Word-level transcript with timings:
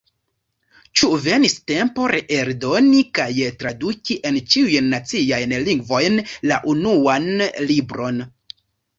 Ĉu 0.99 1.07
venis 1.23 1.53
tempo 1.71 2.05
reeldoni 2.11 3.01
kaj 3.19 3.27
traduki 3.63 4.17
en 4.29 4.39
ĉiujn 4.53 4.87
naciajn 4.93 5.53
lingvojn 5.67 6.17
la 6.53 6.57
Unuan 6.73 7.29
Libron? 7.73 8.19